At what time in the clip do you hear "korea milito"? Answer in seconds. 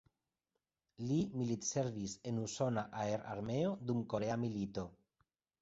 4.15-4.91